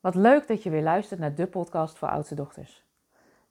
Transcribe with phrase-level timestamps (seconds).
[0.00, 2.84] Wat leuk dat je weer luistert naar de podcast voor oudste dochters.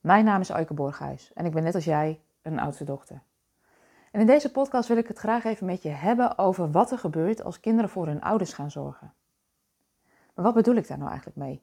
[0.00, 3.22] Mijn naam is Euike Borghuis en ik ben net als jij een oudste dochter.
[4.10, 6.98] En in deze podcast wil ik het graag even met je hebben over wat er
[6.98, 9.12] gebeurt als kinderen voor hun ouders gaan zorgen.
[10.34, 11.62] Maar wat bedoel ik daar nou eigenlijk mee?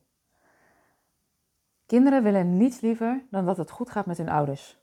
[1.85, 4.79] Kinderen willen niets liever dan dat het goed gaat met hun ouders.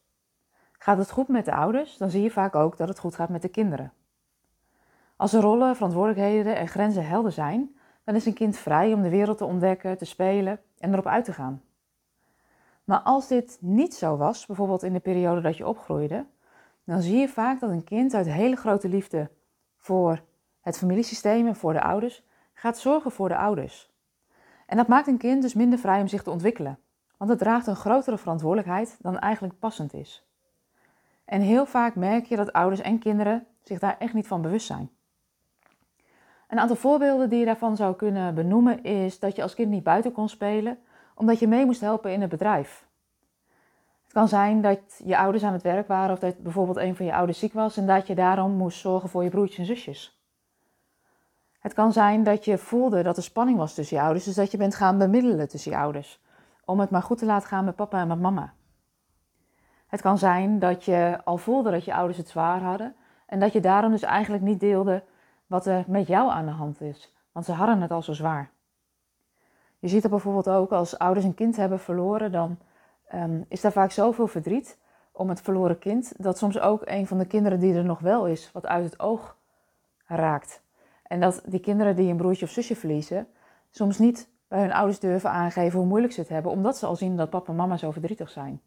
[0.73, 3.29] Gaat het goed met de ouders, dan zie je vaak ook dat het goed gaat
[3.29, 3.93] met de kinderen.
[5.17, 7.74] Als de rollen, verantwoordelijkheden en grenzen helder zijn,
[8.05, 11.25] dan is een kind vrij om de wereld te ontdekken, te spelen en erop uit
[11.25, 11.63] te gaan.
[12.85, 16.27] Maar als dit niet zo was, bijvoorbeeld in de periode dat je opgroeide,
[16.85, 19.31] dan zie je vaak dat een kind uit hele grote liefde
[19.77, 20.23] voor
[20.61, 23.93] het familiesysteem en voor de ouders gaat zorgen voor de ouders.
[24.67, 26.79] En dat maakt een kind dus minder vrij om zich te ontwikkelen,
[27.17, 30.29] want het draagt een grotere verantwoordelijkheid dan eigenlijk passend is.
[31.25, 34.67] En heel vaak merk je dat ouders en kinderen zich daar echt niet van bewust
[34.67, 34.91] zijn.
[36.55, 39.83] Een aantal voorbeelden die je daarvan zou kunnen benoemen is dat je als kind niet
[39.83, 40.79] buiten kon spelen
[41.15, 42.87] omdat je mee moest helpen in het bedrijf.
[44.03, 47.07] Het kan zijn dat je ouders aan het werk waren of dat bijvoorbeeld een van
[47.07, 50.23] je ouders ziek was en dat je daarom moest zorgen voor je broertjes en zusjes.
[51.59, 54.51] Het kan zijn dat je voelde dat er spanning was tussen je ouders, dus dat
[54.51, 56.23] je bent gaan bemiddelen tussen je ouders.
[56.65, 58.53] Om het maar goed te laten gaan met papa en met mama.
[59.87, 62.95] Het kan zijn dat je al voelde dat je ouders het zwaar hadden
[63.27, 65.03] en dat je daarom dus eigenlijk niet deelde
[65.47, 68.51] wat er met jou aan de hand is, want ze hadden het al zo zwaar.
[69.79, 72.59] Je ziet dat bijvoorbeeld ook als ouders een kind hebben verloren, dan
[73.15, 74.79] um, is daar vaak zoveel verdriet
[75.13, 78.27] om het verloren kind, dat soms ook een van de kinderen die er nog wel
[78.27, 79.37] is, wat uit het oog
[80.07, 80.63] raakt.
[81.03, 83.27] En dat die kinderen die een broertje of zusje verliezen,
[83.71, 86.97] soms niet bij hun ouders durven aangeven hoe moeilijk ze het hebben, omdat ze al
[86.97, 88.61] zien dat papa en mama zo verdrietig zijn.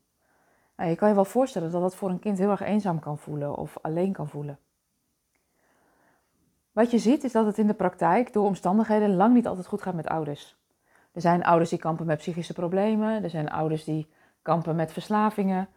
[0.75, 3.17] Nou, je kan je wel voorstellen dat dat voor een kind heel erg eenzaam kan
[3.17, 4.59] voelen of alleen kan voelen.
[6.77, 9.81] Wat je ziet is dat het in de praktijk door omstandigheden lang niet altijd goed
[9.81, 10.57] gaat met ouders.
[11.11, 14.09] Er zijn ouders die kampen met psychische problemen, er zijn ouders die
[14.41, 15.67] kampen met verslavingen.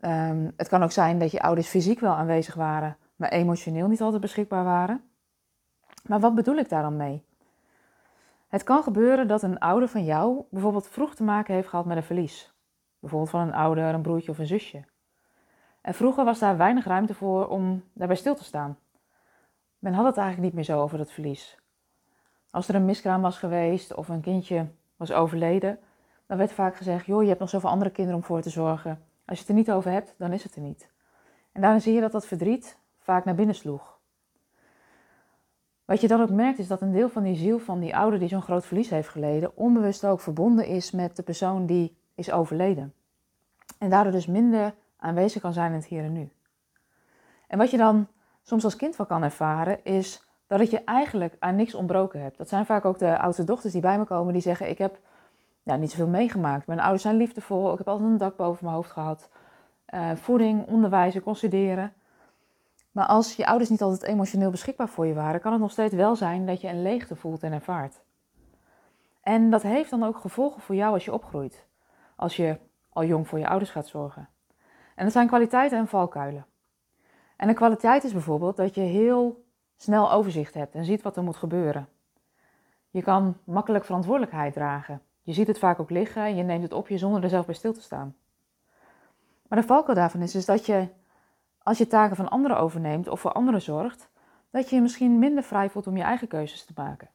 [0.00, 4.00] Um, het kan ook zijn dat je ouders fysiek wel aanwezig waren, maar emotioneel niet
[4.00, 5.02] altijd beschikbaar waren.
[6.06, 7.24] Maar wat bedoel ik daar dan mee?
[8.48, 11.96] Het kan gebeuren dat een ouder van jou bijvoorbeeld vroeg te maken heeft gehad met
[11.96, 12.54] een verlies.
[12.98, 14.84] Bijvoorbeeld van een ouder, een broertje of een zusje.
[15.80, 18.78] En vroeger was daar weinig ruimte voor om daarbij stil te staan.
[19.78, 21.58] Men had het eigenlijk niet meer zo over dat verlies.
[22.50, 24.66] Als er een miskraam was geweest of een kindje
[24.96, 25.78] was overleden,
[26.26, 29.02] dan werd vaak gezegd: joh, je hebt nog zoveel andere kinderen om voor te zorgen.
[29.24, 30.90] Als je het er niet over hebt, dan is het er niet.
[31.52, 33.98] En daarin zie je dat dat verdriet vaak naar binnen sloeg.
[35.84, 38.18] Wat je dan ook merkt is dat een deel van die ziel van die ouder
[38.18, 42.30] die zo'n groot verlies heeft geleden, onbewust ook verbonden is met de persoon die is
[42.30, 42.94] overleden.
[43.78, 46.30] En daardoor dus minder aanwezig kan zijn in het hier en nu.
[47.46, 48.08] En wat je dan
[48.48, 52.38] soms als kind wel kan ervaren, is dat het je eigenlijk aan niks ontbroken hebt.
[52.38, 54.98] Dat zijn vaak ook de oudste dochters die bij me komen die zeggen: Ik heb
[55.62, 56.66] niet zoveel meegemaakt.
[56.66, 59.28] Mijn ouders zijn liefdevol, ik heb altijd een dak boven mijn hoofd gehad.
[59.94, 61.92] Uh, voeding, onderwijs, kon studeren.
[62.92, 65.94] Maar als je ouders niet altijd emotioneel beschikbaar voor je waren, kan het nog steeds
[65.94, 68.02] wel zijn dat je een leegte voelt en ervaart.
[69.20, 71.66] En dat heeft dan ook gevolgen voor jou als je opgroeit.
[72.16, 72.58] Als je
[72.92, 74.28] al jong voor je ouders gaat zorgen.
[74.94, 76.46] En dat zijn kwaliteiten en valkuilen.
[77.36, 79.44] En een kwaliteit is bijvoorbeeld dat je heel
[79.76, 81.88] snel overzicht hebt en ziet wat er moet gebeuren.
[82.90, 85.02] Je kan makkelijk verantwoordelijkheid dragen.
[85.22, 87.46] Je ziet het vaak ook liggen en je neemt het op je zonder er zelf
[87.46, 88.16] bij stil te staan.
[89.48, 90.88] Maar de valkuil daarvan is, is dat je,
[91.62, 94.08] als je taken van anderen overneemt of voor anderen zorgt,
[94.50, 97.10] dat je je misschien minder vrij voelt om je eigen keuzes te maken.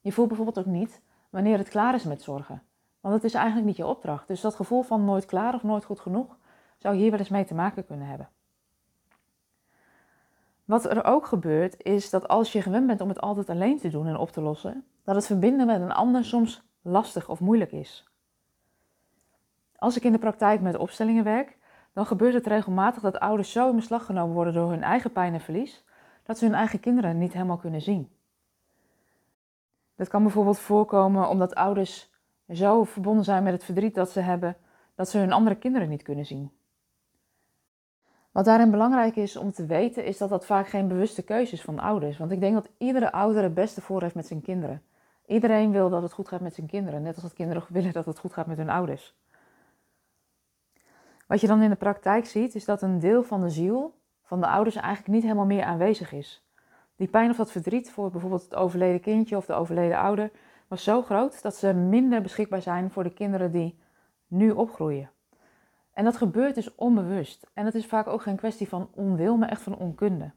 [0.00, 2.62] Je voelt bijvoorbeeld ook niet wanneer het klaar is met zorgen.
[3.00, 4.26] Want het is eigenlijk niet je opdracht.
[4.26, 6.36] Dus dat gevoel van nooit klaar of nooit goed genoeg
[6.78, 8.28] zou hier wel eens mee te maken kunnen hebben.
[10.64, 13.88] Wat er ook gebeurt is dat als je gewend bent om het altijd alleen te
[13.88, 17.72] doen en op te lossen, dat het verbinden met een ander soms lastig of moeilijk
[17.72, 18.10] is.
[19.76, 21.58] Als ik in de praktijk met opstellingen werk,
[21.92, 25.34] dan gebeurt het regelmatig dat ouders zo in beslag genomen worden door hun eigen pijn
[25.34, 25.84] en verlies,
[26.22, 28.10] dat ze hun eigen kinderen niet helemaal kunnen zien.
[29.96, 32.10] Dat kan bijvoorbeeld voorkomen omdat ouders
[32.48, 34.56] zo verbonden zijn met het verdriet dat ze hebben,
[34.94, 36.52] dat ze hun andere kinderen niet kunnen zien.
[38.32, 41.62] Wat daarin belangrijk is om te weten, is dat dat vaak geen bewuste keuze is
[41.62, 42.18] van ouders.
[42.18, 44.82] Want ik denk dat iedere ouder het beste voor heeft met zijn kinderen.
[45.26, 48.06] Iedereen wil dat het goed gaat met zijn kinderen, net als dat kinderen willen dat
[48.06, 49.14] het goed gaat met hun ouders.
[51.26, 54.40] Wat je dan in de praktijk ziet, is dat een deel van de ziel van
[54.40, 56.46] de ouders eigenlijk niet helemaal meer aanwezig is.
[56.96, 60.30] Die pijn of dat verdriet voor bijvoorbeeld het overleden kindje of de overleden ouder
[60.68, 63.78] was zo groot dat ze minder beschikbaar zijn voor de kinderen die
[64.26, 65.10] nu opgroeien.
[65.92, 67.46] En dat gebeurt dus onbewust.
[67.52, 70.32] En dat is vaak ook geen kwestie van onwil, maar echt van onkunde.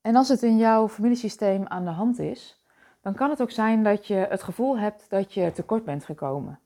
[0.00, 2.64] En als het in jouw familiesysteem aan de hand is,
[3.00, 6.60] dan kan het ook zijn dat je het gevoel hebt dat je tekort bent gekomen.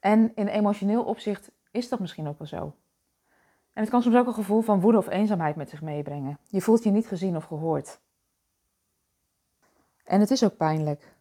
[0.00, 2.74] En in emotioneel opzicht is dat misschien ook wel zo.
[3.72, 6.38] En het kan soms ook een gevoel van woede of eenzaamheid met zich meebrengen.
[6.48, 8.00] Je voelt je niet gezien of gehoord.
[10.04, 11.16] En het is ook pijnlijk.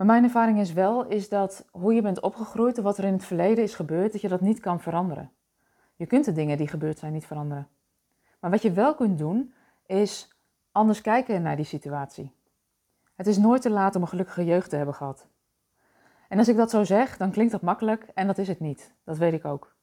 [0.00, 3.12] Maar mijn ervaring is wel is dat hoe je bent opgegroeid of wat er in
[3.12, 5.30] het verleden is gebeurd, dat je dat niet kan veranderen.
[5.96, 7.68] Je kunt de dingen die gebeurd zijn niet veranderen.
[8.38, 9.54] Maar wat je wel kunt doen,
[9.86, 10.38] is
[10.72, 12.32] anders kijken naar die situatie.
[13.14, 15.26] Het is nooit te laat om een gelukkige jeugd te hebben gehad.
[16.28, 18.94] En als ik dat zo zeg, dan klinkt dat makkelijk en dat is het niet.
[19.04, 19.74] Dat weet ik ook.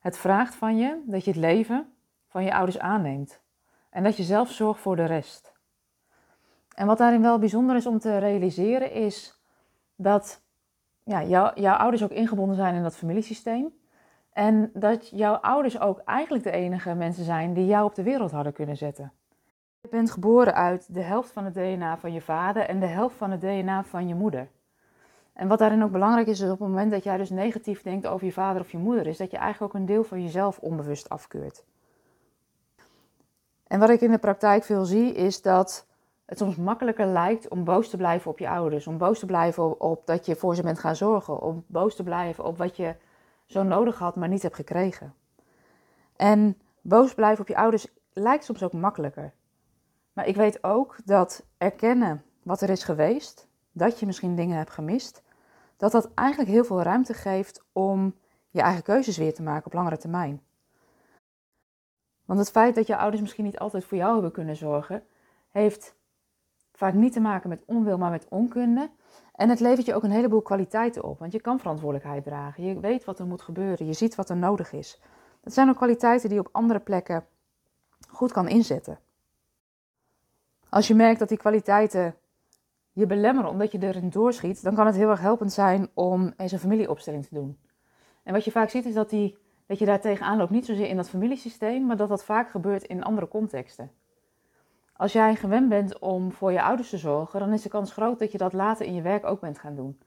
[0.00, 1.92] Het vraagt van je dat je het leven
[2.28, 3.40] van je ouders aanneemt
[3.90, 5.54] en dat je zelf zorgt voor de rest.
[6.74, 9.35] En wat daarin wel bijzonder is om te realiseren is
[9.96, 10.42] dat
[11.02, 13.74] ja, jou, jouw ouders ook ingebonden zijn in dat familiesysteem.
[14.32, 18.30] En dat jouw ouders ook eigenlijk de enige mensen zijn die jou op de wereld
[18.30, 19.12] hadden kunnen zetten.
[19.80, 23.16] Je bent geboren uit de helft van het DNA van je vader en de helft
[23.16, 24.48] van het DNA van je moeder.
[25.32, 28.06] En wat daarin ook belangrijk is, is op het moment dat jij dus negatief denkt
[28.06, 30.58] over je vader of je moeder, is dat je eigenlijk ook een deel van jezelf
[30.58, 31.64] onbewust afkeurt.
[33.66, 35.86] En wat ik in de praktijk veel zie, is dat
[36.26, 38.86] het soms makkelijker lijkt om boos te blijven op je ouders.
[38.86, 41.40] Om boos te blijven op, dat je voor ze bent gaan zorgen.
[41.40, 42.94] Om boos te blijven op wat je
[43.46, 45.14] zo nodig had, maar niet hebt gekregen.
[46.16, 49.32] En boos blijven op je ouders lijkt soms ook makkelijker.
[50.12, 54.70] Maar ik weet ook dat erkennen wat er is geweest, dat je misschien dingen hebt
[54.70, 55.22] gemist,
[55.76, 58.14] dat dat eigenlijk heel veel ruimte geeft om
[58.50, 60.42] je eigen keuzes weer te maken op langere termijn.
[62.24, 65.04] Want het feit dat je ouders misschien niet altijd voor jou hebben kunnen zorgen,
[65.50, 65.95] heeft
[66.76, 68.90] vaak niet te maken met onwil, maar met onkunde.
[69.34, 72.64] En het levert je ook een heleboel kwaliteiten op, want je kan verantwoordelijkheid dragen.
[72.64, 75.00] Je weet wat er moet gebeuren, je ziet wat er nodig is.
[75.40, 77.26] Dat zijn ook kwaliteiten die je op andere plekken
[78.08, 78.98] goed kan inzetten.
[80.68, 82.14] Als je merkt dat die kwaliteiten
[82.92, 86.52] je belemmeren omdat je erin doorschiet, dan kan het heel erg helpend zijn om eens
[86.52, 87.58] een familieopstelling te doen.
[88.22, 90.88] En wat je vaak ziet is dat, die, dat je daar tegenaan loopt, niet zozeer
[90.88, 93.90] in dat familiesysteem, maar dat dat vaak gebeurt in andere contexten.
[94.96, 98.18] Als jij gewend bent om voor je ouders te zorgen, dan is de kans groot
[98.18, 99.98] dat je dat later in je werk ook bent gaan doen.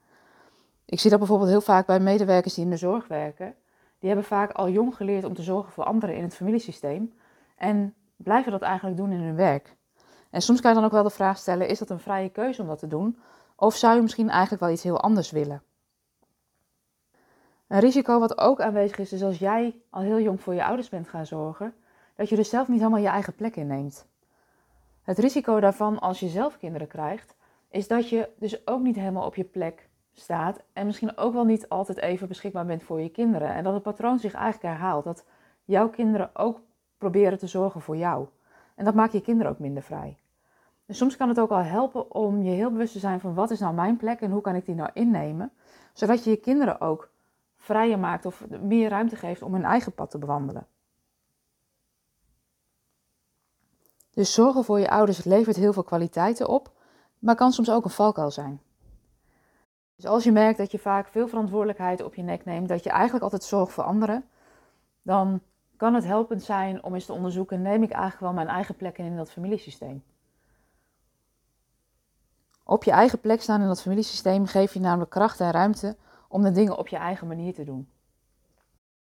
[0.84, 3.54] Ik zie dat bijvoorbeeld heel vaak bij medewerkers die in de zorg werken.
[3.98, 7.14] Die hebben vaak al jong geleerd om te zorgen voor anderen in het familiesysteem
[7.56, 9.76] en blijven dat eigenlijk doen in hun werk.
[10.30, 12.62] En soms kan je dan ook wel de vraag stellen: is dat een vrije keuze
[12.62, 13.18] om dat te doen?
[13.56, 15.62] Of zou je misschien eigenlijk wel iets heel anders willen?
[17.66, 20.88] Een risico wat ook aanwezig is, is als jij al heel jong voor je ouders
[20.88, 21.74] bent gaan zorgen,
[22.16, 24.08] dat je dus zelf niet helemaal je eigen plek inneemt.
[25.02, 27.34] Het risico daarvan als je zelf kinderen krijgt,
[27.70, 31.44] is dat je dus ook niet helemaal op je plek staat en misschien ook wel
[31.44, 33.54] niet altijd even beschikbaar bent voor je kinderen.
[33.54, 35.24] En dat het patroon zich eigenlijk herhaalt, dat
[35.64, 36.60] jouw kinderen ook
[36.98, 38.26] proberen te zorgen voor jou.
[38.74, 40.16] En dat maakt je kinderen ook minder vrij.
[40.86, 43.50] Dus soms kan het ook al helpen om je heel bewust te zijn van wat
[43.50, 45.52] is nou mijn plek en hoe kan ik die nou innemen,
[45.92, 47.10] zodat je je kinderen ook
[47.56, 50.66] vrijer maakt of meer ruimte geeft om hun eigen pad te bewandelen.
[54.10, 56.72] Dus zorgen voor je ouders levert heel veel kwaliteiten op,
[57.18, 58.60] maar kan soms ook een valkuil zijn.
[59.96, 62.90] Dus als je merkt dat je vaak veel verantwoordelijkheid op je nek neemt, dat je
[62.90, 64.24] eigenlijk altijd zorgt voor anderen,
[65.02, 65.40] dan
[65.76, 68.98] kan het helpend zijn om eens te onderzoeken: neem ik eigenlijk wel mijn eigen plek
[68.98, 70.02] in dat familiesysteem?
[72.64, 75.96] Op je eigen plek staan in dat familiesysteem geef je namelijk kracht en ruimte
[76.28, 77.88] om de dingen op je eigen manier te doen.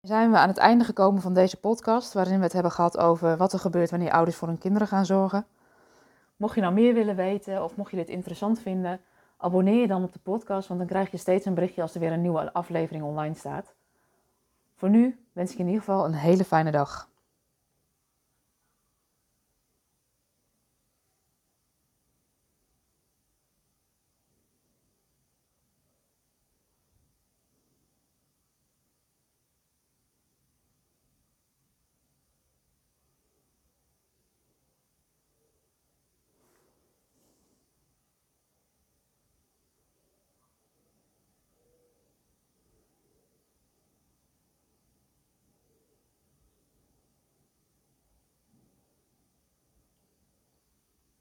[0.02, 3.36] Zijn we aan het einde gekomen van deze podcast, waarin we het hebben gehad over
[3.36, 5.46] wat er gebeurt wanneer ouders voor hun kinderen gaan zorgen.
[6.36, 9.00] Mocht je nou meer willen weten of mocht je dit interessant vinden,
[9.36, 12.00] abonneer je dan op de podcast, want dan krijg je steeds een berichtje als er
[12.00, 13.74] weer een nieuwe aflevering online staat.
[14.74, 17.08] Voor nu wens ik in ieder geval een hele fijne dag.